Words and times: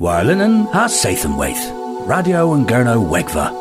Warlinen 0.00 0.66
ha 0.72 0.86
Sathanwaith, 0.88 1.60
Radio 2.08 2.54
and 2.54 2.66
Gurno 2.66 3.06
Wegva. 3.06 3.52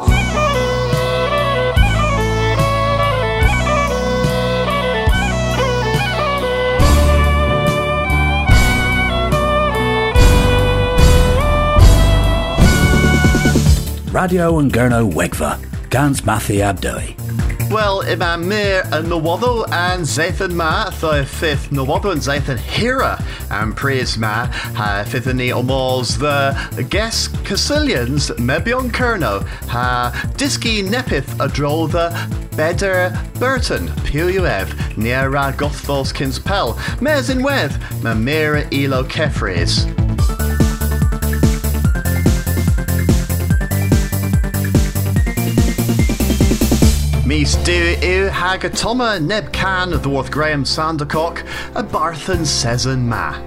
Radio 14.14 14.60
and 14.60 14.72
Gurno 14.72 15.12
Wegva, 15.12 15.60
Gans 15.90 16.22
Mathi 16.22 16.60
Abdoi. 16.60 17.19
Well, 17.70 18.02
ima 18.02 18.36
mir 18.36 18.82
yn 18.92 19.06
nywoddo 19.06 19.72
and 19.72 20.04
Zathan 20.04 20.54
ma, 20.54 20.90
tho 20.90 21.24
fifth 21.24 21.70
nywoddo 21.70 22.12
and 22.12 22.20
Zathan 22.20 22.58
hira 22.58 23.24
and 23.52 23.78
praise 23.78 24.18
ma, 24.18 24.48
ha 24.74 25.04
fifth 25.08 25.32
ni 25.32 25.50
omals 25.50 26.18
the 26.18 26.84
guest 26.84 27.32
Casilians 27.44 28.32
mebion 28.38 28.90
kerno, 28.90 29.46
ha 29.68 30.12
diski 30.36 30.84
nepith 30.84 31.32
a 31.36 31.48
drol 31.48 31.92
the 31.92 32.10
Beder 32.58 33.16
Burton, 33.36 33.88
Puev, 34.04 34.68
Niera 34.96 35.54
Gothvols 35.54 36.12
Kins 36.12 36.40
Pel, 36.40 36.76
Mes 37.02 37.30
in 37.30 37.44
Weth, 37.44 37.78
ma 38.04 38.12
elo 38.12 39.04
kefres. 39.04 39.99
Du 47.30 47.36
yw 48.02 48.32
hag 48.34 48.64
y 48.66 48.70
toma 48.74 49.20
neb 49.22 49.52
can 49.54 49.92
ddworth 49.94 50.32
Graham 50.34 50.64
Sandercock 50.66 51.44
a 51.76 51.84
Barthen 51.84 52.42
Sezen 52.42 53.06
ma. 53.06 53.38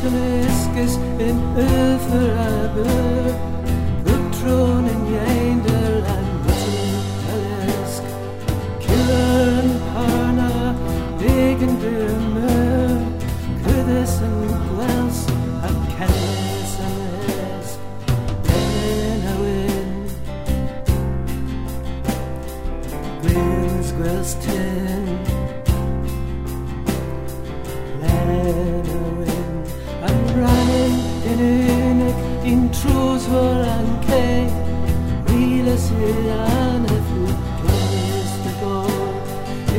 Gymysgys 0.00 0.96
in 1.20 1.38
yfyrabyr 1.60 3.23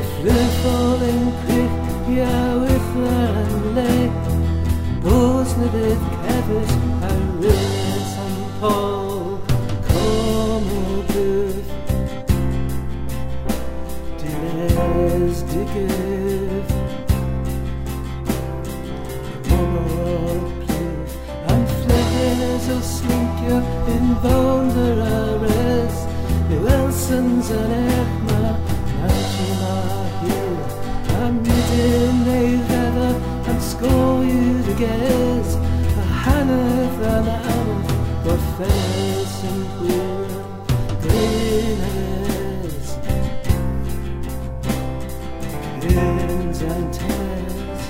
If 0.05 0.23
the 0.23 0.39
falling 0.61 1.25
quick 1.43 1.73
Ia 2.15 2.37
with 2.61 2.89
an 3.09 3.75
lei 3.75 4.03
Bos 5.03 5.49
na 5.57 5.67
dydd 5.73 6.01
cefys 6.23 6.71
A 7.09 7.11
rys 7.41 8.11
am 8.25 8.35
pol 8.59 9.41
Com 9.89 10.63
o 10.75 10.83
bwth 11.09 11.71
Diles 14.21 15.39
diggydd 15.51 16.69
Am 21.53 21.63
fleges 21.79 22.69
o 22.75 22.79
slinkio 22.93 23.57
in 23.95 24.07
bonder 24.25 24.95
a 25.09 25.19
res 25.45 25.97
I 26.53 26.61
Wilsons 26.65 27.49
an 27.61 27.84
an 37.07 37.27
anaf 37.27 37.87
Gorffes 38.25 39.35
yn 39.47 39.61
hwyr 39.77 40.31
Gryn 41.03 41.79
a 41.85 41.89
les 41.95 42.89
Grins 45.85 46.59
and 46.73 46.89
tears. 46.97 47.83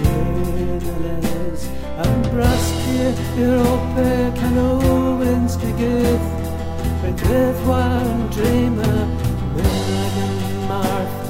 Grynales 0.00 1.62
Am 2.02 2.20
brastir 2.32 3.14
i'r 3.38 3.56
ope 3.62 4.10
can 4.42 4.56
owens 4.66 5.54
gygydd 5.62 6.24
Fe 7.00 7.10
gryf 7.22 7.58
wan 7.70 8.26
dreima 8.34 8.94
Myrag 9.54 11.29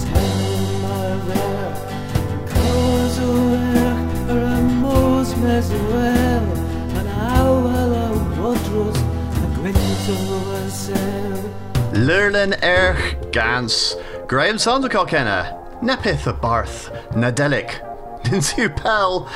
asel 10.71 11.51
Lurlin 11.93 12.53
erch 12.63 13.31
gans. 13.31 13.95
Graham 14.27 14.55
Sandercock 14.55 15.13
enna. 15.13 15.57
Nepith 15.81 16.25
a 16.27 16.33
Barth. 16.33 16.89
Nadelic. 17.11 17.81
Dinsu 18.23 18.75
Pel. 18.75 19.27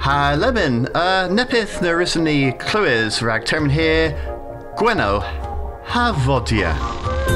Ha 0.00 0.34
Lebin. 0.38 0.86
Uh, 0.94 1.28
nepith 1.28 1.82
na 1.82 1.88
risani 1.88 2.56
Clywys 2.58 3.22
rag 3.22 3.44
termin 3.44 3.70
here. 3.70 4.12
Gweno. 4.78 5.22
Ha 5.86 7.35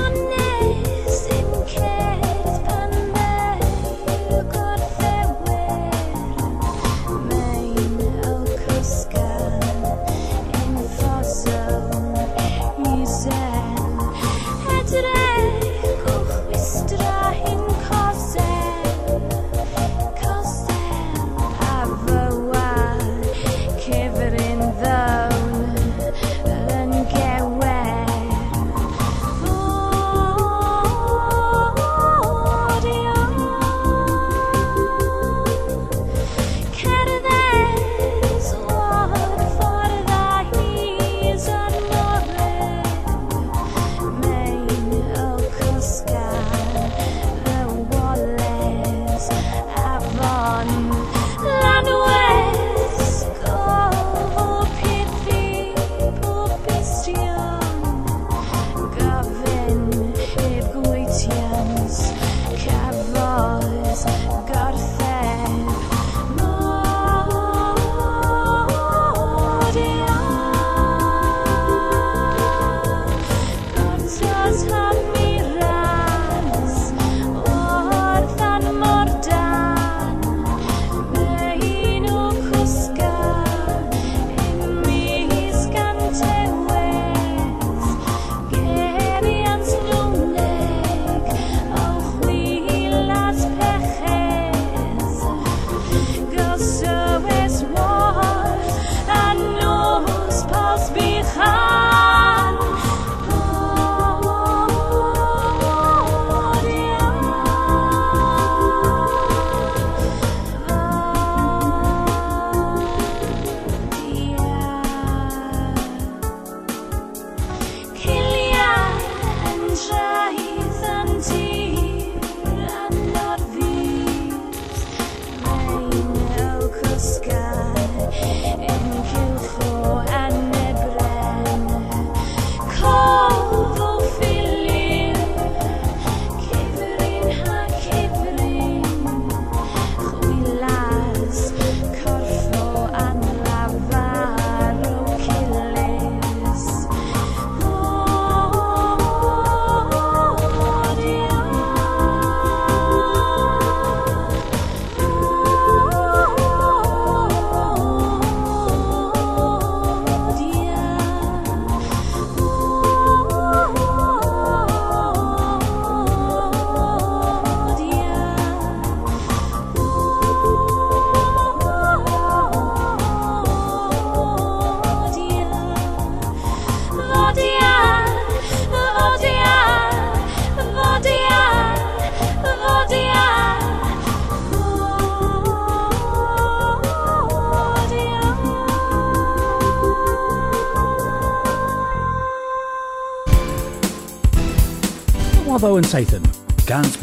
and 195.81 195.87
Sathan, 195.89 196.67
Gans. 196.67 196.99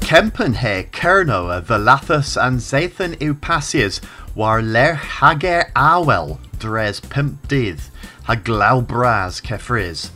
Kempen 0.00 0.56
he 0.56 0.82
Kerno 0.90 1.56
a 1.56 1.62
Velathus 1.62 2.36
and 2.36 2.58
Zathan 2.58 3.14
Upasias 3.18 4.00
war 4.34 4.60
ler 4.60 4.94
hager 4.94 5.70
awel 5.76 6.40
dres 6.58 6.98
pimp 6.98 7.46
dydd 7.46 7.78
ha 8.24 8.34
glaw 8.34 8.80
bras 8.80 9.40
kefriz. 9.40 10.10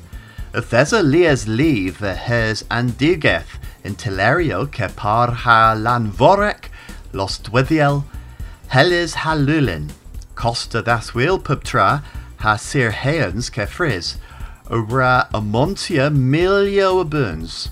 Y 0.52 0.58
thesa 0.58 1.04
lias 1.04 1.46
leave 1.46 2.02
a 2.02 2.16
hes 2.16 2.64
andigeth 2.64 3.60
in 3.84 3.94
Telerio 3.94 4.66
ke 4.66 4.88
par 4.96 5.30
ha 5.30 5.76
lanvorek 5.76 6.64
los 7.12 7.38
dwyddiel 7.38 8.02
helis 8.70 9.14
ha 9.22 9.34
lulin 9.34 9.92
costa 10.34 10.82
das 10.82 11.14
wheel 11.14 11.38
pubtra 11.38 12.02
ha 12.38 12.56
sir 12.56 12.90
heans 12.90 13.50
kefriz 14.68 14.90
ora 14.92 15.28
amontia 15.32 16.10
milio 16.10 17.08
burns. 17.08 17.70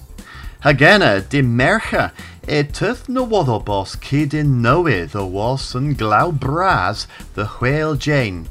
Hagena 0.63 1.27
de 1.29 1.43
mercha 1.43 2.13
e 2.49 2.63
tuth 2.63 3.09
no 3.09 3.25
waddo 3.25 3.65
bos 3.65 3.97
cydyn 3.97 4.61
newydd 4.63 5.15
o 5.15 5.25
was 5.27 5.75
yn 5.75 5.97
glaw 5.97 6.31
bras 6.31 7.07
the 7.35 7.47
whale 7.61 7.97
Jane. 7.97 8.49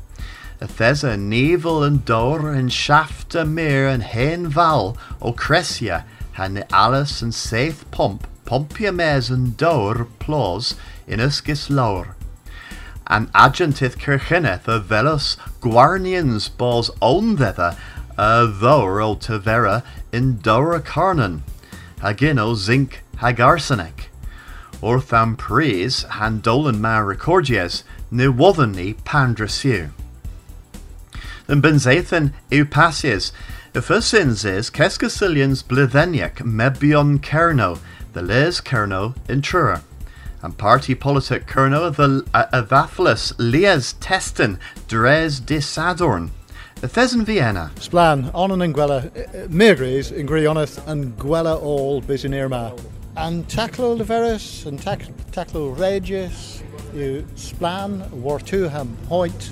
Y 0.62 0.65
thesa 0.65 1.18
nivel 1.18 1.83
yn 1.83 2.03
dor 2.06 2.51
and 2.51 2.71
shaft 2.71 3.36
y 3.36 3.44
mir 3.44 3.88
and 3.88 4.03
hen 4.03 4.47
val 4.47 4.97
o 5.21 5.33
cresia 5.33 6.03
han 6.33 6.63
Alice 6.71 7.21
yn 7.21 7.31
seith 7.31 7.83
pomp 7.91 8.27
pompia 8.45 8.91
mes 8.91 9.30
yn 9.30 9.56
dor 9.57 10.07
plos 10.19 10.75
in 11.07 11.19
ysgys 11.19 11.69
lawr. 11.69 12.15
An 13.07 13.27
agentith 13.33 13.97
kirchineth 13.97 14.68
y 14.68 14.80
velos 14.80 15.38
gwarnians 15.62 16.50
bos 16.57 16.91
own 17.01 17.38
ddedda 17.38 17.75
o 18.19 19.16
tavera 19.16 19.83
in 20.12 20.39
dora 20.39 20.81
carnan. 20.81 21.42
Hagin 22.01 22.56
zinc 22.56 23.01
hag 23.18 23.39
arsenic. 23.39 24.10
Ortham 24.81 25.38
pries 25.38 26.04
han 26.04 26.39
dolan 26.39 26.81
ma 26.81 26.98
recordies 27.00 27.83
ne 28.12 28.25
wothen 28.25 28.75
ni 28.75 28.94
pandrasiu. 28.94 29.92
Then 31.48 31.62
benzathan 31.62 32.33
eupasies. 32.51 33.31
Is 33.75 34.69
Keskasilians 34.72 35.63
blitheniac 35.63 36.38
mebion 36.38 37.19
kerno, 37.19 37.80
the 38.13 38.22
les 38.22 38.62
kerno 38.62 39.15
intrura. 39.27 39.81
And 40.42 40.57
party 40.57 40.95
politic 40.95 41.45
kerno 41.45 41.94
the 41.95 42.25
uh, 42.33 42.45
avathlus 42.51 43.33
lies 43.38 43.94
testen 43.94 44.58
dres 44.88 45.39
disadorn. 45.39 46.32
The 46.81 46.88
Thesen 46.88 47.25
Vienna. 47.25 47.71
Splan, 47.75 48.31
onan 48.33 48.62
and 48.62 48.74
gwella, 48.74 49.12
megris 49.50 50.13
in 50.13 50.25
grioneth 50.25 50.88
and 50.88 51.13
gwella 51.17 51.62
all 51.62 52.00
bis 52.00 52.24
in 52.24 52.33
irma. 52.33 52.74
And 53.17 53.45
taclo 53.50 53.98
leveris 53.98 54.65
and 54.65 54.79
taclo 54.79 55.77
regis, 55.77 56.63
you 56.93 57.27
splan, 57.36 58.09
war 58.12 58.39
two 58.39 58.69
ham 58.69 58.95
point, 59.09 59.51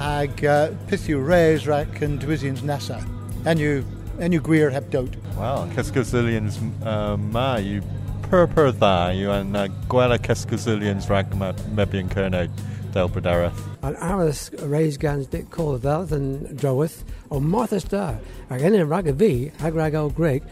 ag 0.00 0.46
uh, 0.46 0.70
pithu 0.86 1.22
reis 1.22 1.66
rack 1.66 2.00
and 2.00 2.18
dwizians 2.18 2.62
nessa. 2.62 3.04
And 3.44 3.58
you 3.60 3.84
and 4.18 4.32
you 4.32 4.40
gwir 4.40 4.72
heb 4.72 4.90
dote. 4.90 5.16
Wow, 5.36 5.68
Keskazilians 5.74 6.56
uh, 6.86 7.18
ma, 7.18 7.56
you 7.56 7.82
purpur 8.30 8.72
tha, 8.72 9.12
you 9.14 9.30
and 9.30 9.54
uh, 9.54 9.68
gwella 9.88 10.18
Keskazilians 10.18 11.10
rack 11.10 11.28
mebian 11.32 12.08
kerno 12.08 12.48
del 12.96 13.08
Bradareth. 13.08 13.52
An 13.82 13.94
aras 13.96 14.50
reis 14.62 14.96
gans 14.96 15.26
dit 15.26 15.50
call 15.50 15.76
vel 15.76 16.06
than 16.06 16.56
droweth, 16.56 17.04
o 17.30 17.40
Martha 17.40 17.78
Star, 17.78 18.18
ag 18.50 18.62
en 18.62 18.74
in 18.74 18.88
rag 18.88 19.06
a 19.06 19.12
vi, 19.12 19.52
ag 19.60 19.74
rag 19.74 19.94
o 19.94 20.08
Greg, 20.08 20.42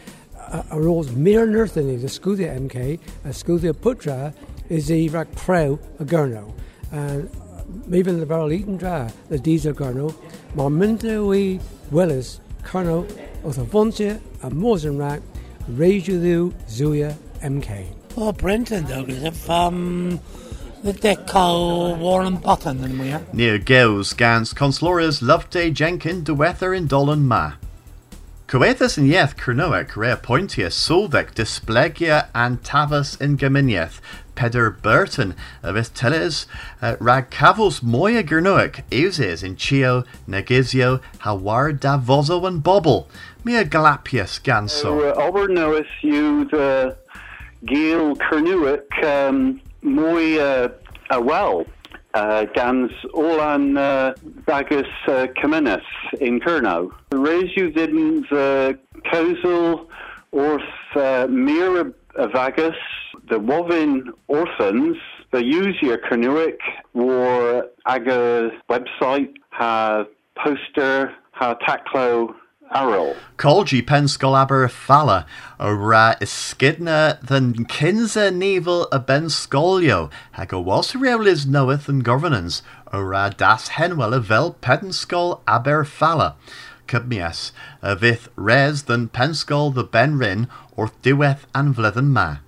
a 0.53 0.79
rose 0.79 1.11
mir 1.13 1.47
nurthani, 1.47 1.99
the 1.99 2.07
scudia 2.07 2.55
MK, 2.61 3.01
a 3.25 3.29
scudia 3.29 3.73
putra, 3.73 4.35
is 4.69 4.89
the 4.89 5.09
rag 5.09 5.31
preu 5.35 5.79
a 5.99 6.05
gurno. 6.05 6.53
And 6.93 7.31
even 7.91 8.21
the 8.21 8.27
barrel 8.27 8.53
eaten 8.53 8.77
dra, 8.77 9.11
the 9.31 9.39
diesel 9.39 9.73
gurno, 9.73 10.15
ma 10.55 10.69
mynta 10.69 11.27
we 11.27 11.61
willis, 11.91 12.41
kerno, 12.63 13.09
o 13.43 13.53
the 13.53 13.63
vontia, 13.63 14.21
a 14.43 14.51
mosen 14.51 14.99
rack, 14.99 15.23
rejudu 15.71 16.53
zuya 16.69 17.17
MK. 17.41 17.87
Oh, 18.19 18.33
Brenton, 18.33 18.85
Douglas, 18.85 19.23
if, 19.23 19.49
um, 19.49 20.21
the 20.85 20.93
deco 20.93 21.97
Warren 21.97 22.37
Button 22.37 22.85
and 22.85 23.01
we 23.01 23.11
are. 23.11 23.23
Near 23.33 23.59
Geus 23.59 24.15
gans 24.15 24.53
conslorias 24.53 25.23
Loveday 25.23 25.73
Jenkin 25.73 26.25
de 26.25 26.35
weather 26.35 26.75
in 26.75 26.87
Dolan 26.87 27.27
Ma. 27.27 27.55
Coethus 28.49 28.99
in 28.99 29.07
yeth 29.07 29.35
Cernoec 29.35 29.97
rea 29.97 30.15
pointius 30.15 30.75
sulvec 30.75 31.35
displegia 31.35 32.29
and 32.35 32.63
tavus 32.63 33.19
in 33.19 33.39
Geminieth, 33.39 34.01
Peder 34.37 34.71
Burton 34.71 35.35
avis 35.63 35.89
teles 35.89 36.45
uh, 36.83 36.97
rag 37.01 37.31
cavos 37.31 37.83
moya 37.83 38.23
Gernoec 38.23 38.83
euses 38.91 39.43
in 39.43 39.57
Chio, 39.57 40.05
Negizio, 40.29 41.01
Hawar 41.21 41.73
Davozo 41.73 42.47
and 42.47 42.63
Bobble, 42.63 43.09
mea 43.43 43.65
Galapius 43.65 44.39
ganso. 44.39 45.11
Uh, 45.11 45.15
Ober 45.15 45.49
nois 45.49 45.87
you 46.03 46.45
the 46.45 46.95
Gael 47.65 48.17
Cernuic 48.17 49.03
um, 49.03 49.63
mwy 49.85 50.39
uh, 50.41 50.69
a 51.11 51.21
wel 51.21 51.67
uh, 52.15 52.43
gans 52.55 52.93
olan 53.13 53.77
uh, 53.77 54.13
bagus 54.45 54.89
uh, 55.09 55.27
in. 56.21 56.41
Reis 57.13 57.53
yw 57.57 57.71
ddim 57.75 58.25
the 58.31 58.79
causal 59.11 59.87
wrth 60.33 60.97
uh, 60.97 61.27
mir 61.29 61.93
vagus, 62.33 62.81
the 63.29 63.39
wofin 63.39 64.09
orphans, 64.29 64.97
the 65.33 65.45
user 65.45 65.99
Cernuic 66.09 66.61
war 66.95 67.67
aga 67.87 68.51
website 68.71 69.35
ha 69.51 70.05
poster 70.37 71.13
ha 71.33 71.55
taclo 71.67 72.35
Arrow. 72.75 73.15
Colgi 73.39 73.81
penscolaber 73.81 74.69
falla, 74.69 75.27
o 75.61 75.73
ra 75.73 76.17
iskidna 76.21 77.25
than 77.25 77.55
kinza 77.67 78.35
nivel 78.35 78.89
a 78.91 78.99
benscolio, 78.99 80.11
hag 80.33 80.53
o 80.53 80.61
was 80.61 80.93
reulis 80.93 81.47
knoweth 81.47 81.89
and 81.89 82.03
governance, 82.03 82.63
o 82.93 83.01
ra 83.01 83.29
das 83.29 83.69
henwell 83.69 84.13
a 84.13 84.19
vel 84.19 84.57
pedenscol 84.61 85.41
aber 85.47 85.85
falla. 85.85 86.35
Cubmias, 86.89 87.53
a 87.81 87.95
vith 87.95 88.29
res 88.35 88.83
than 88.83 89.09
penscol 89.09 89.73
the 89.73 89.85
benrin, 89.85 90.49
or 90.77 90.91
diweth 91.03 91.45
and 91.55 91.77
vlethen 91.77 92.09
ma. 92.09 92.39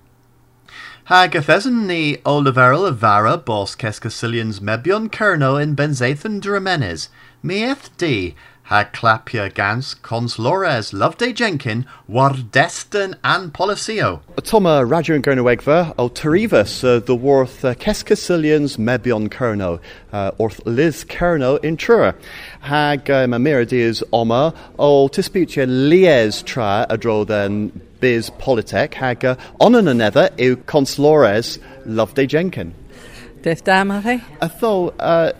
Hag 1.05 1.31
athesen 1.31 1.87
ni 1.87 2.17
o 2.25 2.41
leverel 2.41 2.85
a 2.85 2.91
vara 2.91 3.37
bos 3.37 3.77
kescasilians 3.77 4.59
mebion 4.59 5.09
kerno 5.09 5.55
in 5.61 5.73
benzathan 5.73 6.41
dramenes, 6.41 7.07
mieth 7.41 7.95
di, 7.95 8.35
ha 8.67 8.83
clapia 8.83 9.47
gans 9.53 9.93
cons 9.93 10.35
lores 10.35 10.91
Loveday 10.91 11.31
Jenkin 11.31 11.85
war 12.05 12.33
destin 12.33 13.15
an 13.23 13.49
policio. 13.49 14.19
Toma 14.43 14.85
radio 14.85 15.15
and 15.15 15.23
Gerno 15.23 15.93
o 15.97 16.09
Tarivas, 16.09 16.83
uh, 16.83 16.99
the 16.99 17.15
worth 17.15 17.63
uh, 17.63 17.73
Keskasilians 17.75 18.77
mebion 18.77 19.29
Kerno, 19.29 19.79
uh, 20.11 20.31
orth 20.37 20.59
Liz 20.65 21.05
Kerno 21.05 21.63
in 21.63 21.77
Trura. 21.77 22.13
Hag 22.59 23.09
uh, 23.09 23.25
mamiridies 23.25 24.03
oma, 24.11 24.53
o 24.77 25.07
tisputia 25.07 25.65
lies 25.65 26.43
tra 26.43 26.85
adro 26.89 27.25
then 27.25 27.69
biz 28.01 28.29
politek, 28.31 28.93
hag 28.95 29.23
uh, 29.23 29.37
onan 29.61 29.87
another 29.87 30.29
eu 30.37 30.57
conslores 30.57 31.57
Loveday 31.85 32.27
Jenkin. 32.27 32.73
Def 33.43 33.63
damari? 33.63 34.21
A 34.41 34.49
tho, 34.49 34.89
uh, 34.99 35.31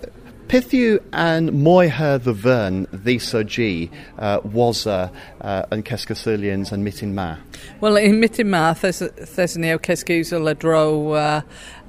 Pithiw 0.47 1.03
and 1.11 1.49
moiher 1.49 2.23
the 2.23 2.31
vern 2.31 2.87
the 2.93 3.17
G 3.43 3.91
uh, 4.17 4.39
was 4.45 4.87
uh, 4.87 5.09
uh, 5.41 5.63
yn 5.73 5.83
Cesgysilians 5.83 6.71
and 6.71 6.87
Mitin 6.87 7.13
Ma? 7.13 7.35
Well, 7.81 7.97
in 7.97 8.21
Mitin 8.21 8.47
Ma, 8.47 8.71
there's 8.71 9.57
neo 9.57 9.77
Cesgysil 9.77 10.49
a 10.49 10.53
dro 10.53 11.11
uh, 11.11 11.41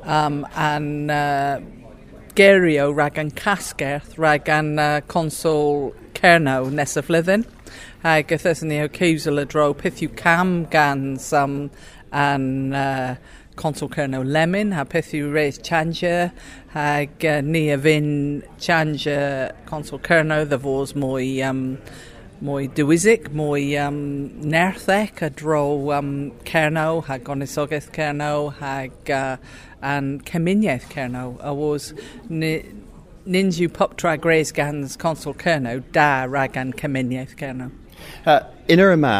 um, 0.02 0.44
uh, 0.54 1.60
gerio 2.34 2.90
rag 2.90 3.16
an 3.16 3.30
casgerth 3.30 4.18
rag 4.18 4.48
an 4.48 4.76
uh, 4.80 5.02
consul 5.06 5.94
Cerno 6.14 6.68
nes 6.68 6.96
y 6.96 7.02
flwyddyn. 7.02 7.46
Ag 8.02 8.26
there's 8.26 8.64
neo 8.64 8.88
Cesgysil 8.88 9.40
a 9.40 9.44
dro 9.44 9.72
pithiw 9.72 10.16
cam 10.16 10.64
gan 10.64 11.16
some 11.16 11.70
an 12.10 12.74
consol 13.58 13.90
Cerno 13.90 14.22
Lemon, 14.24 14.72
ha 14.72 14.84
peth 14.88 15.10
yw 15.18 15.32
reis 15.34 15.58
changer, 15.58 16.30
hag 16.74 17.24
uh, 17.26 17.40
ni 17.42 17.68
a 17.74 17.78
fy'n 17.78 18.10
changer 18.62 19.52
consol 19.66 20.00
Cerno, 20.06 20.44
dda 20.46 20.60
fos 20.62 20.94
mwy, 20.94 21.26
um, 21.48 21.62
mwy 22.44 22.68
dywysig, 22.78 23.28
mwy 23.34 23.72
um, 23.82 23.98
nerthec 24.54 25.22
a 25.26 25.30
dro 25.30 25.90
um, 25.96 26.12
Cerno, 26.48 27.02
hag 27.10 27.28
onisogaeth 27.34 27.90
Cerno, 27.96 28.52
hag 28.60 29.10
uh, 29.10 29.36
an 29.82 30.20
ceminiaeth 30.20 30.88
Cerno, 30.94 31.36
a 31.40 31.52
was 31.54 31.92
ni, 32.28 32.62
ninju 33.26 33.72
pop 33.72 33.96
tra 33.96 34.16
greis 34.16 34.54
gans 34.54 34.96
consol 34.96 35.36
Cerno, 35.36 35.82
da 35.92 36.24
rag 36.24 36.56
an 36.56 36.72
ceminiaeth 36.72 37.36
Cerno. 37.36 37.70
Uh, 38.24 38.40
Yn 38.70 38.80
yr 38.84 38.94
yma, 38.94 39.16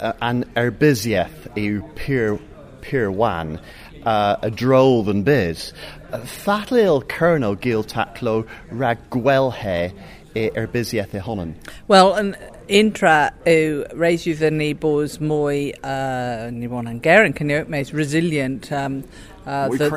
uh, 0.00 0.12
an 0.20 0.44
erbisiaeth 0.58 1.48
yw 1.58 1.82
pyr, 1.98 2.38
pyr 2.82 3.10
wan 3.14 3.58
uh, 4.04 4.36
a 4.42 4.50
droll 4.50 5.02
than 5.02 5.22
biz. 5.22 5.72
Thatleil 6.10 7.06
Colonel 7.08 7.54
Gil 7.54 7.84
taclo 7.84 8.46
rag 8.70 8.98
gwelhe 9.10 9.92
e 10.34 10.50
erbysiaeth 10.50 11.14
e 11.14 11.24
honan. 11.24 11.54
Wel, 11.88 12.12
yn 12.20 12.34
intra 12.68 13.30
yw 13.48 13.82
reisio 13.96 14.36
ddyn 14.38 14.60
bos 14.80 15.18
mwy, 15.24 15.72
uh, 15.82 16.50
ni 16.52 16.68
bod 16.70 16.90
yn 16.90 17.00
ger 17.04 17.24
yn 17.26 17.36
cynnig, 17.36 17.68
mae'n 17.72 17.92
resilient 17.96 18.70
um, 18.72 19.02
Uh, 19.48 19.66
the, 19.68 19.88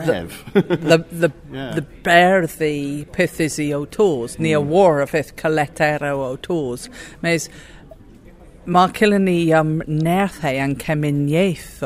the, 0.53 0.61
the, 0.77 1.05
the, 1.11 1.31
yeah. 1.51 1.73
the 1.75 1.81
berddi 1.81 3.05
pethys 3.11 3.59
i 3.59 3.73
o 3.75 3.83
tos, 3.83 4.39
ni 4.39 4.53
a 4.53 4.61
mm. 4.61 4.67
war 4.67 5.01
a 5.01 5.07
feth 5.07 5.35
coletero 5.35 6.13
o 6.23 6.37
tos. 6.37 6.87
Mae 7.19 7.41
mae 8.63 8.93
cilyn 8.95 9.27
ni 9.27 9.51
um, 9.57 9.81
nerthau 9.89 10.55
yn 10.63 10.77
ceminiaeth 10.79 11.83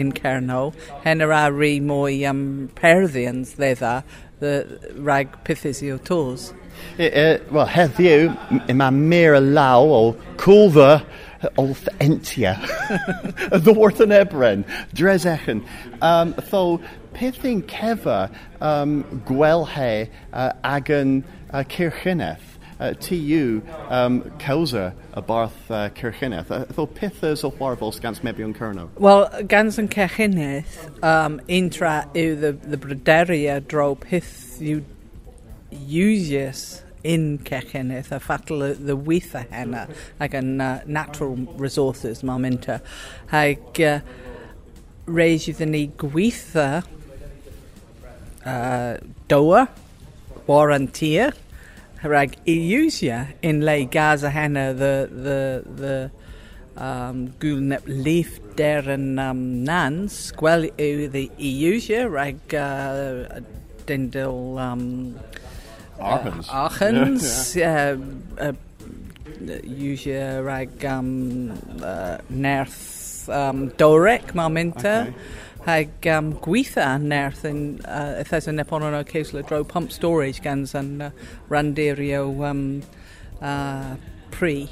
in 0.00 0.12
cerno, 0.12 0.72
hen 1.04 1.24
yr 1.24 1.32
ari 1.36 1.78
mwy 1.80 2.22
am 2.28 2.44
perddians 2.78 3.54
ddedda, 3.58 4.02
rhag 4.42 5.38
pethys 5.46 5.82
i 5.84 5.92
o 5.94 5.98
tos. 5.98 6.52
E, 6.98 7.06
e, 7.06 7.26
Wel, 7.54 7.68
heddiw, 7.70 8.32
mae 8.74 8.94
mir 8.94 9.36
y 9.38 9.42
law 9.44 9.86
o 9.94 10.02
cwlfa 10.40 11.04
olth 11.60 11.88
entia. 12.02 12.56
y 13.54 13.60
ddwrth 13.62 14.02
yn 14.04 14.14
ebren, 14.16 14.64
dres 14.96 15.26
echen. 15.28 15.62
Um, 16.00 16.34
tho, 16.50 16.80
peth 17.14 17.44
yn 17.46 17.62
cefa 17.70 18.24
um, 18.60 19.02
gwelhe 19.28 20.08
uh, 20.32 20.50
ag 20.66 20.90
yn 20.94 21.20
uh, 21.52 21.62
cyrchyneth? 21.70 22.53
uh, 22.80 22.92
TU 23.00 23.62
um, 23.88 24.22
cawsa 24.38 24.94
y 25.14 25.20
barth 25.26 25.70
uh, 25.70 25.88
cyrcheneth. 25.90 26.48
Tho 26.74 26.86
peth 26.86 27.22
ys 27.24 27.44
o 27.44 27.50
chwarfol 27.50 27.94
gans 28.00 28.20
mebion 28.20 28.54
cyrno? 28.56 28.88
Wel, 28.98 29.28
gans 29.48 29.78
yn 29.78 29.88
cyrcheneth, 29.88 30.78
um, 31.02 31.40
intra 31.48 32.08
yw 32.14 32.40
the, 32.40 32.52
the 32.52 32.80
bryderia 32.80 33.60
dro 33.66 33.94
peth 33.94 34.58
yw 34.60 34.82
usius 35.70 36.82
in 37.04 37.38
Cechenith 37.38 38.10
a 38.10 38.18
fatal 38.18 38.60
the 38.60 38.96
weitha 38.96 39.44
henna 39.50 39.86
ag 40.24 40.34
yn 40.38 40.60
uh, 40.60 40.80
natural 40.86 41.36
resources 41.60 42.22
mae 42.24 42.40
mynta 42.40 42.78
uh, 42.80 43.42
ag 43.42 43.80
uh, 43.84 43.98
reis 45.06 45.44
iddyn 45.52 45.74
ni 45.74 45.82
gweitha 46.00 46.68
uh, 48.46 48.96
doa, 49.28 49.66
war 50.46 50.72
rag 52.04 52.36
iwsia 52.48 53.20
yn 53.44 53.62
le 53.64 53.84
Gaza 53.90 54.30
hana 54.30 54.72
the, 54.72 55.08
the, 55.10 55.38
the 55.80 55.96
um, 56.76 57.28
gwnep 57.40 57.86
leif 57.88 58.38
der 58.58 58.88
yn 58.94 59.18
um, 59.22 59.40
nans, 59.64 60.18
gwel 60.38 60.68
yw 60.74 61.08
the 61.14 61.28
iwsia 61.38 62.04
rag 62.12 62.56
uh, 62.58 63.40
dendil 63.88 64.58
um, 64.58 65.14
Archens. 66.00 66.48
Uh, 66.48 66.52
Archens, 66.52 67.56
yeah, 67.56 67.96
yeah. 68.38 68.52
Uh, 68.52 68.52
uh, 69.46 70.42
rag 70.42 70.84
um, 70.84 71.52
uh, 71.82 72.18
nerth 72.28 73.28
um, 73.28 73.68
dorec, 73.78 74.34
mae'n 74.34 74.54
mynta. 74.58 74.94
Okay 75.08 75.42
hag 75.64 76.06
um, 76.12 76.32
gweitha 76.44 76.86
nerth 77.00 77.44
yn 77.48 77.60
uh, 77.88 78.20
ythas 78.20 78.48
yn 78.50 78.58
nepon 78.60 78.84
o'n 78.84 78.96
ceisle 79.08 79.42
dro 79.48 79.62
pump 79.64 79.92
storage 79.92 80.42
gans 80.44 80.74
yn 80.76 80.90
uh, 81.06 81.10
randirio 81.50 82.26
um, 82.44 82.82
uh, 83.40 83.96
pri. 84.30 84.68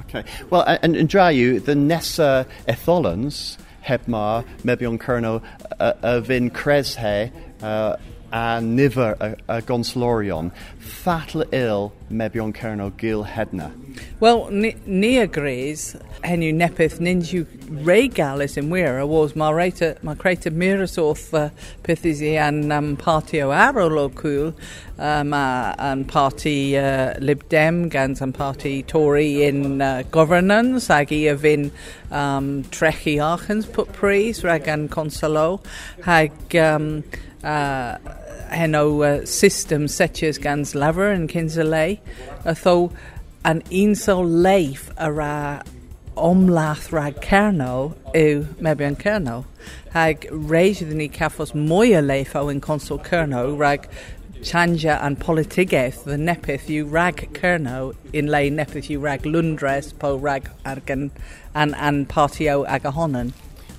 Okay. 0.00 0.24
Well, 0.48 0.64
and, 0.66 0.96
and 0.96 1.08
dra 1.08 1.28
yw, 1.30 1.60
the 1.62 1.74
nesa 1.74 2.46
etholans 2.66 3.58
heb 3.82 4.08
ma 4.08 4.42
mebion 4.64 4.98
kernel 4.98 5.42
uh, 5.78 5.92
y 6.02 6.16
fyn 6.28 6.50
cres 6.52 6.96
he 7.00 7.30
uh, 7.62 7.96
a 8.32 8.60
nifer 8.60 9.16
a, 9.20 9.36
a 9.56 9.62
gonslorion 9.62 10.52
thatl 10.80 11.42
il 11.52 11.92
mebion 12.10 12.52
cerno 12.52 12.96
gil 12.96 13.24
hedna. 13.24 13.72
Well, 14.20 14.50
ni, 14.50 14.76
ni 14.86 15.18
agrees, 15.18 15.96
henw 16.22 16.52
nepeth 16.54 16.98
ninju 17.00 17.44
regalis 17.86 18.56
yn 18.60 18.70
wir, 18.70 18.98
a 18.98 19.06
was 19.06 19.34
ma 19.34 19.50
reita, 19.50 19.96
ma 20.02 20.14
creita 20.14 20.50
mirasoth 20.52 21.32
uh, 21.34 21.48
pethys 21.82 22.20
i 22.22 22.36
an 22.36 22.70
um, 22.72 22.96
partio 22.96 23.50
arolo 23.54 24.08
cwl, 24.10 24.52
um, 24.98 25.32
uh, 25.32 25.74
an 25.78 26.04
parti 26.04 26.76
uh, 26.76 27.14
Lib 27.18 27.48
Dem 27.48 27.88
gans 27.88 28.20
an 28.20 28.32
parti 28.32 28.82
Tory 28.82 29.44
in 29.44 29.80
uh, 29.80 30.02
governance 30.10 30.90
ag 30.90 31.12
i 31.12 31.24
a 31.26 31.36
fin 31.38 31.70
um, 32.10 32.62
trechi 32.64 33.18
archens 33.18 33.66
put 33.66 33.92
pris 33.92 34.44
rag 34.44 34.68
an 34.68 34.88
consolo 34.88 35.60
hag 36.04 36.56
um, 36.56 37.02
uh, 37.42 37.96
heno 38.48 39.02
uh, 39.02 39.26
system 39.26 39.86
setjes 39.86 40.40
gans 40.40 40.74
laver 40.74 41.12
yn 41.12 41.28
kinsa 41.28 41.66
lei, 41.66 42.00
a 42.44 42.54
tho 42.54 42.92
an 43.44 43.62
unso 43.70 44.20
leif 44.20 44.90
ar 44.98 45.20
a 45.20 45.34
omlath 46.16 46.90
rag 46.92 47.20
cerno 47.24 47.94
yw 48.14 48.46
mebion 48.60 48.96
cerno. 49.00 49.44
Hag 49.94 50.26
reis 50.30 50.80
iddyn 50.84 51.00
ni 51.00 51.08
caffos 51.08 51.54
mwy 51.56 51.94
o 51.98 52.02
leif 52.04 52.34
o 52.36 52.46
yn 52.52 52.60
consul 52.64 53.00
cerno 53.06 53.44
rag 53.58 53.88
chanja 54.40 54.98
an 55.04 55.16
politigaeth 55.16 56.04
the 56.04 56.16
nepeth 56.16 56.68
you 56.68 56.86
rag 56.86 57.28
kerno 57.34 57.94
in 58.12 58.26
lay 58.26 58.48
nepeth 58.50 58.88
you 58.88 58.98
rag 58.98 59.22
lundres 59.22 59.92
po 59.98 60.16
rag 60.16 60.50
argan 60.64 61.10
an 61.54 61.74
an 61.74 62.06
partio 62.06 62.66
ag 62.66 62.84
a 62.84 62.90
honan. 62.90 63.32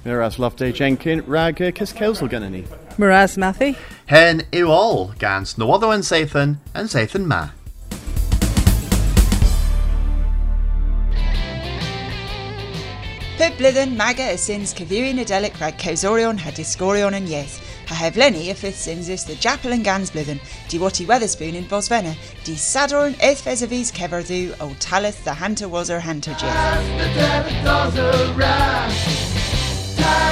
Miraz 0.03 0.37
Loveday 0.37 0.73
Jenkin, 0.73 1.21
rag 1.27 1.61
uh, 1.61 1.71
Cys 1.71 1.93
Celsel 1.93 2.27
gynna 2.27 2.49
ni. 2.49 2.65
Miraz 2.97 3.37
Mathy? 3.37 3.75
Hen 4.07 4.41
yw 4.51 4.67
all 4.67 5.13
gans 5.19 5.53
other 5.59 5.93
yn 5.93 6.01
Seithan 6.01 6.57
and 6.73 6.89
Seithan 6.89 7.27
ma. 7.29 7.49
Pub 13.37 13.53
blwyddyn 13.57 13.93
maga 13.97 14.31
y 14.33 14.39
syns 14.41 14.73
cyfywi 14.73 15.13
Nadelic 15.13 15.61
rhag 15.61 15.77
cewsorion 15.77 16.41
and 16.41 16.49
yes. 16.49 17.13
yn 17.21 17.29
ieth. 17.29 17.59
Ha 17.89 17.95
heflenni 18.01 18.49
y 18.49 18.55
ffydd 18.57 18.77
synsus 18.77 19.25
the 19.27 19.35
Japel 19.35 19.73
and 19.73 19.85
gans 19.85 20.09
blwyddyn, 20.09 20.41
di 20.67 20.79
wati 20.79 21.05
Wetherspoon 21.05 21.53
in 21.53 21.65
Bosvena, 21.65 22.15
di 22.43 22.55
sadorn 22.55 23.13
eith 23.21 23.41
fes 23.45 23.61
y 23.61 23.67
fys 23.67 23.91
ceferdw 23.93 24.55
o 24.61 24.73
talith 24.79 25.23
the 25.25 25.33
Hunter 25.33 25.69
was 25.69 25.89
her 25.89 25.99
Hunter 25.99 26.33
Jeff. 30.01 30.31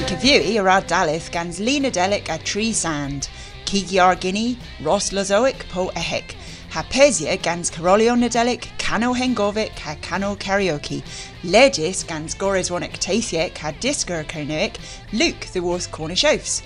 Yn 0.00 0.06
cyfywi 0.08 0.54
yr 0.60 0.68
ardalith 0.72 1.30
gans 1.34 1.58
Lee 1.60 1.80
Nadelic 1.80 2.28
a 2.32 2.38
Tree 2.38 2.72
Sand, 2.72 3.28
Cigiar 3.64 4.18
Guinea, 4.20 4.56
Ross 4.82 5.10
Lozoic 5.12 5.66
po 5.70 5.88
ehec, 5.96 6.34
ha 6.70 6.82
Pesia 6.90 7.36
gans 7.42 7.70
Carolion 7.70 8.20
Nadelic, 8.20 8.68
Cano 8.78 9.12
Hengovic 9.14 9.78
ha 9.80 9.96
Cano 10.02 10.36
Karaoke, 10.36 11.02
Legis 11.44 12.02
gans 12.04 12.34
Goreswonic 12.34 12.98
Tathiec 12.98 13.58
ha 13.58 13.72
Disgur 13.72 14.24
Carnoic, 14.24 14.76
Luke 15.12 15.48
the 15.52 15.60
Worth 15.60 15.90
Cornish 15.90 16.24
Oaths. 16.24 16.62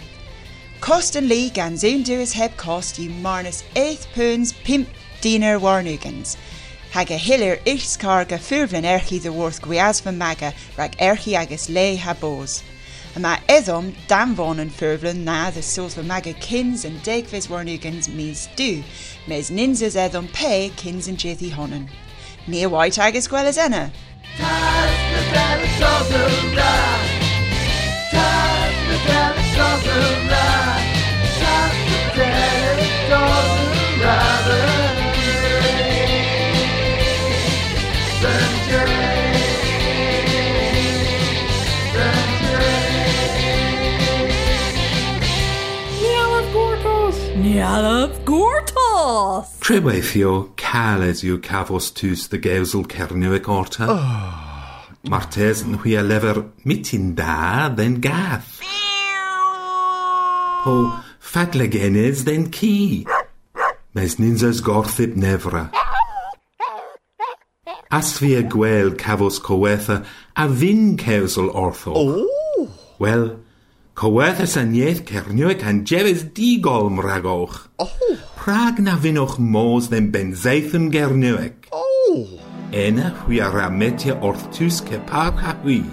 Cost 0.80 1.16
and 1.16 1.28
Lee 1.28 1.50
gans 1.50 1.82
un 1.84 2.02
duas 2.02 2.32
heb 2.32 2.56
cost 2.56 2.98
you 2.98 3.10
marnus 3.10 3.62
8 3.74 4.06
pounds 4.14 4.52
pimp 4.52 4.88
dinar 5.24 5.58
warnugans. 5.58 6.36
Hag 6.90 7.10
a 7.10 7.16
hiller 7.16 7.56
iscar 7.64 8.28
ga 8.28 8.36
furvlin 8.36 8.84
erchi 8.84 9.22
the 9.22 9.32
worth 9.32 9.62
gwiasva 9.62 10.14
maga 10.14 10.52
rag 10.76 10.94
erchi 10.98 11.32
agus 11.32 11.70
le 11.70 11.96
ha 11.96 12.12
bos. 12.12 12.62
A 13.16 13.18
furvlin 13.18 15.24
na 15.24 15.50
the 15.50 15.62
source 15.62 15.96
of 15.96 16.04
maga 16.04 16.34
kins 16.34 16.84
and 16.84 17.00
degvis 17.00 17.48
warnugans 17.48 18.14
mis 18.14 18.48
do, 18.54 18.84
mes 19.26 19.50
ninzas 19.50 19.96
edom 19.96 20.28
pe 20.28 20.68
kins 20.76 21.08
and 21.08 21.16
jithi 21.16 21.50
honan. 21.50 21.88
Near 22.46 22.68
white 22.68 22.98
agus 22.98 23.26
gwell 23.26 23.46
as 23.46 23.56
enna. 23.56 23.90
Nialaf 47.54 48.24
Gortos! 48.24 49.46
Treweithio 49.62 50.56
caled 50.56 51.20
yw 51.22 51.36
cafos 51.38 51.92
tus 51.94 52.26
the 52.26 52.38
geusel 52.42 52.82
cerniwig 52.90 53.46
orta. 53.46 53.86
Oh. 53.86 54.88
Martes 55.06 55.62
yn 55.62 55.76
hwy 55.78 55.94
a 55.94 56.02
lefer 56.02 56.40
mitin 56.66 57.12
da 57.14 57.68
then 57.70 58.00
gath. 58.02 58.58
Po 60.64 60.74
fadlegenes 61.22 62.24
then 62.26 62.50
ki. 62.50 63.06
mes 63.94 64.18
ninzas 64.18 64.58
gorthib 64.58 65.14
nefra. 65.14 65.70
As 67.92 68.18
fi 68.18 68.34
a 68.34 68.42
gwel 68.42 68.96
cafos 68.98 69.38
cowetha 69.38 70.02
a 70.34 70.50
fin 70.50 70.96
cewsol 70.98 71.54
ortho. 71.54 71.94
Oh! 71.94 72.68
Wel, 72.98 73.36
cowetha 73.94 74.46
san 74.46 74.74
ieth 74.74 75.04
cerniweg 75.06 75.62
an 75.62 75.84
jefes 75.86 76.24
digolm 76.36 76.98
ragoch. 76.98 77.68
Oh! 77.78 78.18
Prag 78.36 78.80
na 78.82 78.96
finoch 78.98 79.38
mos 79.38 79.88
den 79.88 80.10
benzeithyn 80.10 80.90
gerniweg. 80.94 81.68
Oh! 81.70 82.40
Ena 82.72 83.10
hui 83.22 83.38
ar 83.40 83.54
ametia 83.68 84.16
orth 84.20 84.50
tus 84.56 84.80
cepar 84.82 85.38
ha 85.42 85.54
hui. 85.62 85.84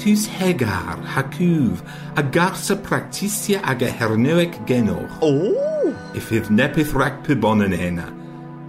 Tus 0.00 0.26
hegar, 0.28 1.00
hacwf, 1.14 1.80
a 2.16 2.22
garsa 2.22 2.76
practisia 2.76 3.62
ag 3.64 3.82
a 3.82 3.88
herniweg 3.88 4.60
genoch. 4.68 5.16
Oh! 5.22 5.94
Ifydd 6.16 6.52
nepith 6.52 6.92
rhac 6.92 7.24
pibon 7.24 7.64
yn 7.64 7.76
ena. 7.76 8.10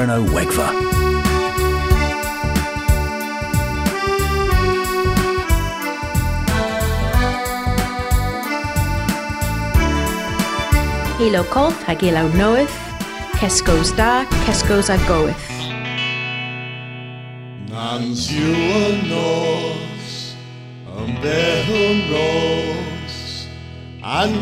Radio 0.00 0.14
and 0.14 0.28
Gurno 0.28 0.32
Wegva. 0.32 0.68
Hilo 11.18 11.44
Colf 11.44 11.82
hag 11.82 12.02
ilo 12.02 12.28
Noeth, 12.28 12.70
Kesco's 13.38 13.92
da, 13.92 14.24
Kesco's 14.46 14.88
a 14.90 14.96
goeth. 15.06 15.48
Nans 17.68 18.30
yw 18.32 18.54
yn 18.88 19.08
nos, 19.08 20.34
yn 20.96 21.12
behwn 21.20 21.98
ros, 22.10 23.46
a'n 24.02 24.32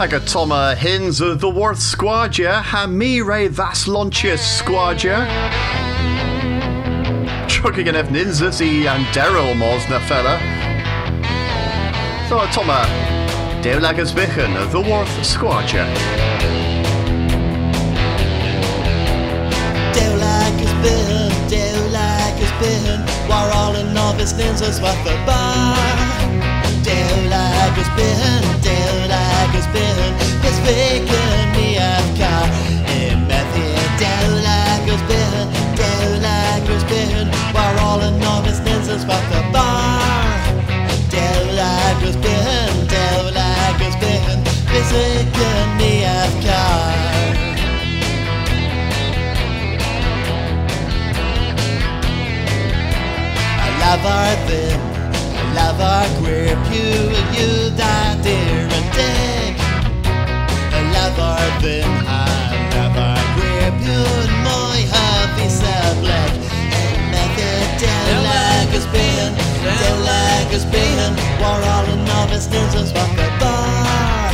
Hag 0.00 0.14
a 0.14 0.20
Toma 0.20 0.74
Hins 0.74 1.20
of 1.20 1.40
the 1.40 1.48
Worth 1.48 1.78
Squadja, 1.78 2.60
ha 2.60 2.88
mi 2.88 3.20
re 3.20 3.46
that's 3.46 3.86
Launchius 3.86 4.42
Squadja. 4.42 5.24
Trucking 7.46 7.86
an 7.86 7.94
Ninzas 8.08 8.60
i 8.60 8.88
and 8.92 9.06
Daryl 9.14 9.54
Mos 9.56 9.88
na 9.88 10.00
fella. 10.00 10.40
So 12.28 12.44
Toma, 12.50 12.84
Dewlagas 13.62 14.12
Bichen 14.12 14.56
of 14.60 14.72
the 14.72 14.80
Worth 14.80 15.22
Squadja. 15.22 16.25
Is 22.56 22.82
been, 22.84 23.00
we're 23.28 23.52
all 23.52 23.74
in 23.76 23.92
novice 23.92 24.32
ninjas 24.32 24.80
with 24.80 25.04
the 25.04 25.12
bar. 25.26 25.76
Dewlag 26.82 27.76
is 27.76 27.88
been, 27.96 28.42
Dewlag 28.64 29.54
is 29.54 29.66
been, 29.74 30.14
it's 30.40 30.58
faking 30.64 31.52
me 31.52 31.76
car. 32.16 32.48
In 32.96 33.26
method, 33.28 33.76
Dewlag 34.00 34.88
is 34.88 35.02
been, 35.02 35.48
Dewlag 35.76 36.68
is 36.70 36.84
been, 36.84 37.28
all 37.80 38.00
in 38.00 38.18
novice 38.20 38.60
ninjas 38.60 39.04
with 39.06 39.26
the 39.32 39.42
bar. 39.52 40.00
Dewlag 41.10 42.02
is 42.04 42.16
been, 42.16 42.86
Dewlag 42.88 43.80
is 43.86 43.96
been, 43.96 44.40
it's 44.72 44.90
faking 44.92 45.76
me 45.76 46.04
car. 46.46 47.15
Love 53.96 54.06
our 54.06 54.36
I 54.46 55.54
love 55.54 55.80
our 55.80 56.06
queer 56.20 56.52
pew, 56.68 57.08
you 57.32 57.70
that 57.80 58.20
dear 58.22 58.68
and 58.76 58.88
dick. 58.92 59.56
Love 60.92 61.18
our 61.18 61.48
them, 61.62 61.88
I 62.04 62.20
love 62.76 62.96
queer 63.36 63.70
pew, 63.80 64.04
and 64.20 64.36
my 64.44 64.84
happy 64.92 65.48
black. 66.04 66.32
And 66.76 67.08
method 67.08 67.68
down 67.80 68.20
like 68.28 68.70
it's 68.76 68.88
been, 68.92 69.32
down 69.64 69.98
like 70.04 70.52
has 70.52 70.66
been, 70.66 71.12
all 71.64 71.86
in 71.88 72.04
novice 72.04 72.48
ninjas 72.48 72.92
walk 72.92 73.12
the 73.16 73.28
bar. 73.40 74.32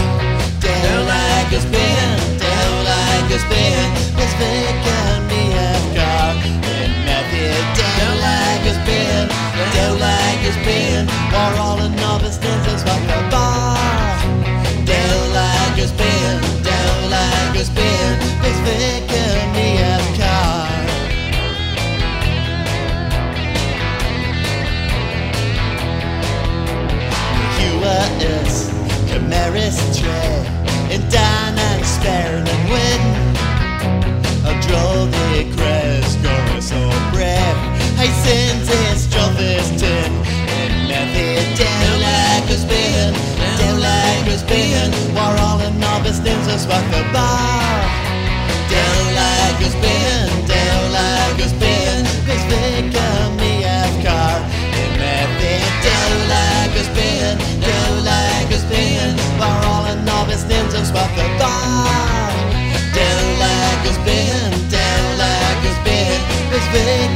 Down 0.58 1.06
like 1.06 1.54
has 1.54 1.66
been, 1.66 2.18
down 2.42 2.74
like 2.82 3.30
has 3.30 3.44
been, 3.46 3.88
it's 4.18 4.34
making 4.42 5.20
me 5.30 5.54
have 5.54 5.86
car. 5.94 6.34
And 6.66 6.94
method 7.06 7.62
down 7.78 8.14
like 8.18 8.66
has 8.66 8.78
been, 8.86 8.91
down 9.70 9.98
like 10.00 10.40
has 10.48 10.58
been, 10.66 11.06
we're 11.30 11.56
all 11.60 11.80
in 11.82 11.94
novice 11.96 12.38
ninjas 12.38 12.82
walk 12.86 13.02
the 13.10 13.20
bar. 13.30 13.78
Down 14.84 15.32
like 15.38 15.78
has 15.78 15.92
been, 15.92 16.40
down 16.62 17.10
like 17.10 17.52
been, 17.74 18.14
it's 18.46 18.60
making 18.66 19.44
me 19.54 19.76
have 19.82 20.08
car. 20.18 20.66
Hua 27.56 27.98
is 28.34 28.54
Camaris 29.10 29.78
Tre 29.98 30.22
in 30.94 31.02
Dan 31.08 31.58
and 31.68 31.82
Sperrin 31.84 32.46
and 32.54 32.64
Win. 32.72 33.02
A 34.44 34.52
draw 34.66 35.06
the 35.06 35.44
crest, 35.56 36.20
go 36.22 36.34
so 36.60 36.80
brave. 37.12 37.58
Hey, 37.96 38.10
sins 38.24 38.68
is 38.68 38.91
Tin. 39.42 40.12
And 40.54 40.86
method 40.86 41.58
down 41.58 41.98
like 41.98 42.46
has 42.46 42.64
been, 42.64 43.10
down 43.58 43.80
like 43.82 44.30
has 44.30 44.44
been. 44.46 44.94
We're 45.18 45.36
all 45.42 45.58
in 45.58 45.80
novice 45.80 46.20
ninjas 46.22 46.62
what 46.70 46.84
the 46.94 47.02
bar. 47.10 47.74
Down 48.70 49.02
like 49.18 49.58
has 49.66 49.74
been, 49.82 50.30
down 50.46 50.82
like 50.94 51.42
been. 51.58 52.06
Cause 52.22 52.44
they 52.46 52.86
me 53.42 53.66
half 53.66 53.90
car. 54.06 54.38
And 54.78 54.92
method 55.02 55.62
down 55.82 56.14
like 56.30 56.78
been, 56.94 57.34
down 57.66 57.94
like 58.06 58.54
been. 58.70 59.18
We're 59.42 59.62
all 59.66 59.90
in 59.90 60.04
novice 60.04 60.46
ninjas 60.46 60.94
what 60.94 61.10
the 61.18 61.26
bar. 61.42 62.30
Down 62.94 63.26
like 63.42 63.90
been, 64.06 64.54
down 64.70 65.04
like 65.18 65.66
been. 65.82 66.20
Cause 66.46 66.68
they 66.70 67.10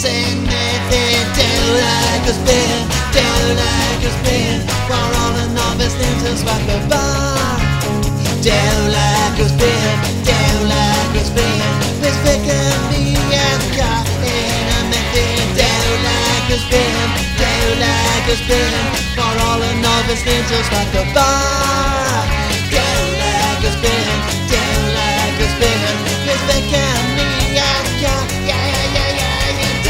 Nefyd 0.00 1.28
Dew 1.36 1.60
like 1.76 2.24
a 2.24 2.32
spin 2.32 2.88
Dew 3.12 3.52
like 3.52 4.00
a 4.00 4.10
spin. 4.16 4.64
For 4.88 4.96
all 4.96 5.32
the 5.36 5.52
novice 5.52 5.92
things 5.92 6.42
back 6.42 6.64
the 6.64 6.80
bar. 6.88 7.60
Dew 8.40 8.76
like 8.96 9.36
a 9.36 9.44
spin 9.44 9.92
Dew 10.24 10.56
like 10.72 11.14
a 11.20 11.24
spin. 11.28 11.60
Miss 12.00 12.16
Vicken 12.24 12.80
me 12.88 13.12
and 13.12 13.60
got 13.76 14.08
in 14.24 14.72
a 14.72 15.00
Dew 15.12 15.84
like 16.08 16.48
a 16.48 16.58
spin 16.64 16.96
Dew 17.36 17.68
like 17.76 18.28
a 18.32 18.36
spin. 18.40 18.72
For 19.20 19.32
all 19.44 19.60
the 19.60 19.72
novice 19.84 20.24
things 20.24 20.48
back 20.72 20.88
the 20.96 21.04
bar. 21.12 22.24
Dew 22.72 23.04
like 23.20 23.68
a 23.68 23.72
spin 23.76 24.16
Dew 24.48 24.80
like 24.96 25.36
a 25.44 25.48
spin. 25.60 25.92
Miss 26.24 26.40
Vicken 26.48 27.19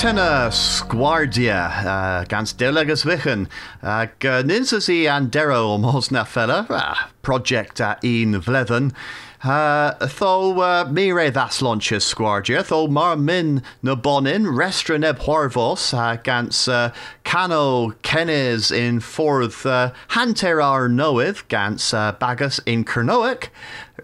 tenna 0.00 0.48
sgwardia 0.50 1.84
uh, 1.84 2.24
gans 2.24 2.54
delegas 2.54 3.04
vichan 3.04 3.46
ag 3.82 4.24
uh, 4.24 4.40
ninsas 4.40 4.88
i 4.88 5.04
andero 5.04 5.74
om 5.74 5.82
hos 5.82 6.10
na 6.10 6.24
fella 6.24 6.66
uh, 6.70 6.94
project 7.20 7.80
a 7.80 7.98
un 8.02 8.40
vledden 8.40 8.94
Uh, 9.42 9.94
tho 10.06 10.60
uh, 10.60 10.84
mire 10.90 11.30
das 11.30 11.62
launches 11.62 12.04
sgwardia 12.14 12.62
tho 12.62 12.86
mar 12.88 13.16
min 13.16 13.62
na 13.82 13.94
bonin 13.94 14.44
restra 14.44 14.98
neb 15.00 15.18
horvos 15.20 15.94
uh, 15.94 16.16
gans 16.22 16.68
uh, 16.68 16.92
cano 17.24 17.92
kenes 18.02 18.70
in 18.70 19.00
forth 19.00 19.64
uh, 19.64 19.92
hanter 20.08 20.62
ar 20.62 20.90
noeth 20.90 21.48
gans 21.48 21.94
uh, 21.94 22.12
bagus 22.20 22.60
in 22.66 22.84
Kernoic 22.84 23.48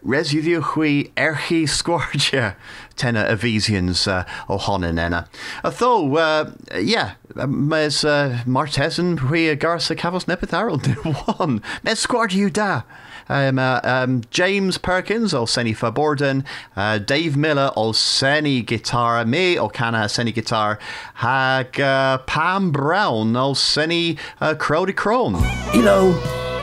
Residiu 0.03 0.63
hui 0.63 1.13
erchi 1.19 1.65
sgwardia 1.65 2.55
tenna 2.97 3.25
Evesians 3.25 4.07
uh, 4.09 4.25
o 4.49 4.59
honin 4.59 4.99
enna. 4.99 5.29
A 5.63 5.71
tho, 5.71 6.17
uh, 6.17 6.51
yeah, 6.79 7.13
mes 7.35 8.05
uh, 8.05 8.43
Martesan 8.47 9.19
hui 9.19 9.57
garsa 9.57 9.97
cavos 9.97 10.25
nepitharol 10.27 10.83
de 10.83 10.93
one. 11.39 11.63
Mes 11.85 12.07
sgwardiu 12.07 12.53
da. 12.53 12.83
Um, 13.29 13.59
uh, 13.59 13.81
um, 13.83 14.23
James 14.31 14.79
Perkins 14.79 15.35
o 15.35 15.47
Seni 15.47 15.75
Faborden, 15.75 16.45
uh, 16.77 16.99
Dave 16.99 17.37
Miller 17.37 17.73
o 17.77 17.91
Seni 17.91 18.63
Guitar, 18.63 19.25
me 19.27 19.59
o 19.59 19.69
Cana 19.69 20.09
Seni 20.09 20.31
Guitar, 20.33 20.79
hag 21.15 21.81
uh, 21.81 22.19
Pam 22.19 22.71
Brown 22.71 23.35
o 23.37 23.53
Seni 23.55 24.17
uh, 24.41 24.55
Crowdy 24.55 24.95
Crawn. 24.95 25.35
Ilo, 25.75 26.13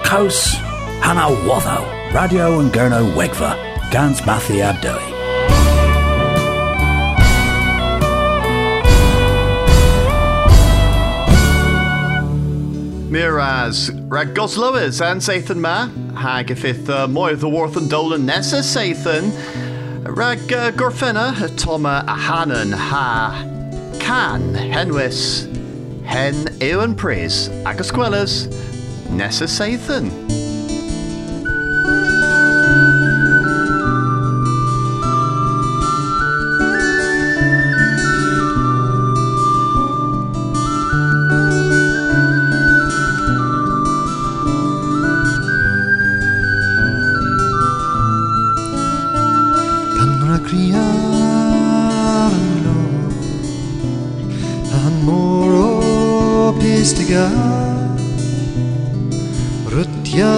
Caus, 0.03 0.53
Hana 1.03 1.35
Watho, 1.45 2.13
Radio 2.13 2.59
and 2.59 2.71
Gurno 2.71 3.13
Wegva, 3.13 3.57
Gans 3.91 4.21
Mathi 4.21 4.63
Abdoi. 4.63 5.12
Miraz, 13.13 13.91
rag 13.91 14.33
Goslowers 14.33 14.99
and 14.99 15.21
Sathan 15.21 15.57
Ma, 15.57 15.85
hag 16.19 16.49
if 16.49 16.65
it 16.65 16.89
uh, 16.89 17.07
moy 17.07 17.35
the 17.35 17.47
Worth 17.47 17.77
and 17.77 17.87
Dolan 17.87 18.25
Nessa 18.25 18.61
Sathan, 18.61 19.31
rag 20.17 20.39
uh, 20.51 20.71
Gorfena, 20.71 21.55
Toma 21.55 22.03
Ahanan 22.07 22.73
ha. 22.73 23.45
Can 23.99 24.55
Henwis, 24.55 25.45
Hen 26.03 26.57
Ewan 26.59 26.95
Praise, 26.95 27.49
Agasquellas, 27.49 28.49
Nessa 29.11 29.45
Sathan. 29.45 30.42
Pistiga 57.13 57.29
Rutja 59.65 60.33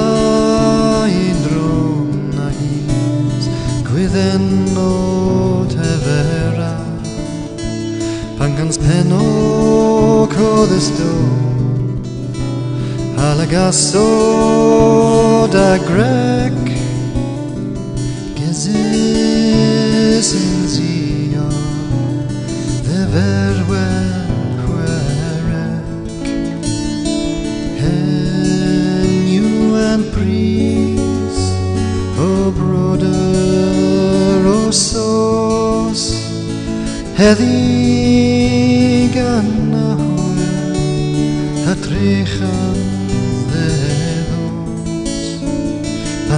in 1.07 1.37
drona 1.43 2.49
his 2.49 3.49
Gwydden 3.83 4.77
o 4.77 5.65
te 5.69 5.91
vera 6.05 6.77
Pan 8.37 8.55
gans 8.55 8.77
pen 8.77 9.11
o 9.11 10.27
coddesto 10.27 11.11
Halagaso 13.17 14.07
da 15.51 15.77
grek 15.77 16.34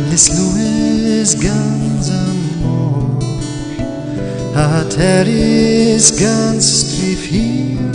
Lis 0.09 0.29
Louis 0.37 1.35
gans 1.35 2.07
amor 2.09 3.19
Hateris 4.55 6.11
gans 6.15 6.63
strif 6.79 7.27
hier 7.27 7.91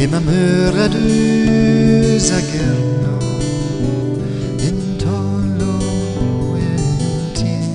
Ima 0.00 0.20
möra 0.20 0.88
du 0.88 2.18
zagerno 2.18 3.18
In 4.68 4.78
tolo 4.96 5.76
entir 6.56 7.68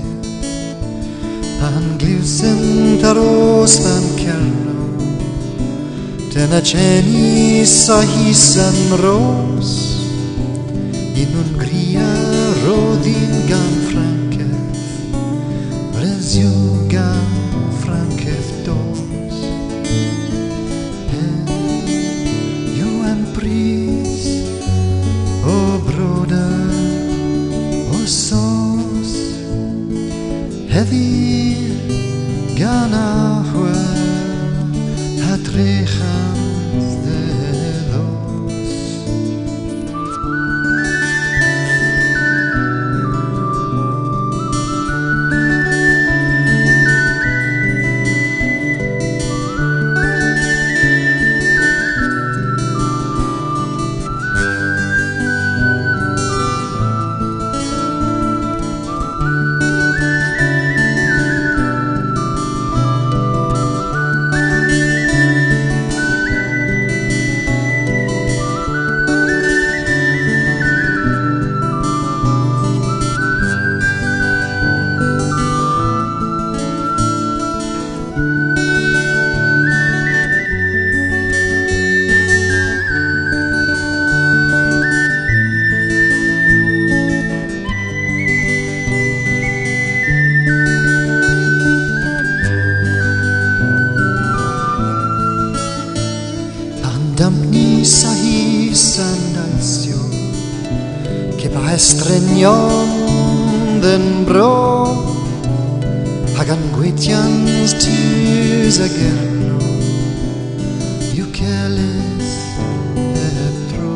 Pan 1.60 1.86
glusen 1.99 2.97
taros 3.02 3.73
van 3.86 4.06
kerno 4.17 4.82
Tena 6.34 6.62
ceni 6.62 7.65
sa 7.65 8.02
hisan 8.02 8.97
ros 8.97 9.71
In 11.15 11.32
Ungria 11.43 12.38
rodin 12.69 13.34
gan 13.49 13.73
frankef 13.89 14.09
Den 103.82 104.25
bro. 104.25 104.86
Hagan 106.38 106.62
guetians 106.71 107.73
tus 107.73 108.80
agerno 108.80 109.60
Iucelis 111.17 112.30
eftro 113.43 113.91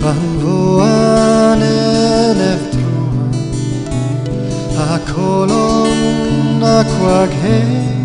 Pan 0.00 0.20
voan 0.42 1.62
en 1.62 2.38
eftro 2.54 2.98
A 4.76 4.98
colon 5.08 6.62
aquag 6.62 7.97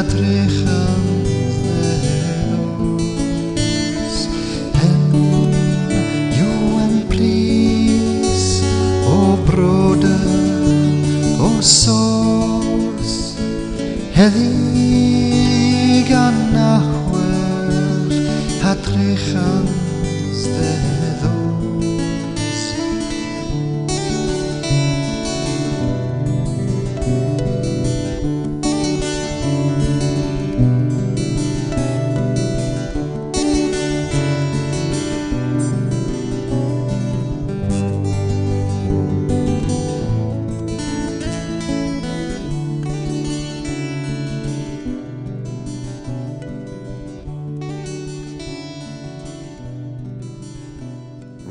adrechan 0.00 0.48
zelos 0.48 0.89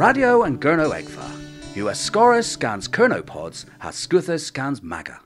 Radio 0.10 0.42
and 0.42 0.60
Gurno 0.60 0.90
Egfa. 0.90 1.28
US 1.76 2.00
Scorus 2.00 2.48
scans 2.48 2.88
Kernopods, 2.88 3.66
has 3.78 3.94
Scuthus 3.94 4.44
scans 4.44 4.82
Maga. 4.82 5.20